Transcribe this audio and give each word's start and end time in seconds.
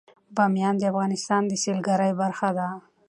بامیان 0.35 0.75
د 0.77 0.83
افغانستان 0.91 1.41
د 1.47 1.53
سیلګرۍ 1.63 2.11
برخه 2.21 2.49
ده. 2.57 2.67